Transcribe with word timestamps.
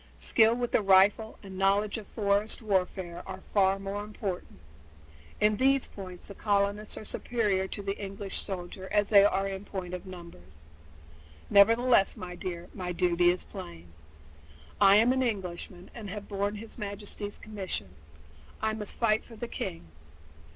Skill 0.17 0.55
with 0.55 0.71
the 0.71 0.81
rifle 0.81 1.37
and 1.43 1.59
knowledge 1.59 1.99
of 1.99 2.07
forest 2.07 2.63
warfare 2.63 3.21
are 3.27 3.43
far 3.53 3.77
more 3.77 4.03
important. 4.03 4.57
In 5.39 5.57
these 5.57 5.85
points 5.85 6.27
the 6.27 6.33
colonists 6.33 6.97
are 6.97 7.01
as 7.01 7.09
superior 7.09 7.67
to 7.67 7.83
the 7.83 7.95
English 8.03 8.41
soldiers 8.41 8.89
as 8.91 9.09
they 9.09 9.23
are 9.23 9.47
in 9.47 9.63
point 9.63 9.93
of 9.93 10.07
numbers. 10.07 10.63
Nevertheless, 11.51 12.17
my 12.17 12.33
dear, 12.33 12.67
my 12.73 12.91
duty 12.91 13.29
is 13.29 13.43
plain. 13.43 13.93
I 14.81 14.95
am 14.95 15.13
an 15.13 15.21
Englishman 15.21 15.91
and 15.93 16.09
have 16.09 16.27
borne 16.27 16.55
his 16.55 16.79
Majesty's 16.79 17.37
commission, 17.37 17.93
and 17.93 17.95
I 18.63 18.73
must 18.73 18.97
fight 18.97 19.23
for 19.23 19.35
the 19.35 19.47
king. 19.47 19.85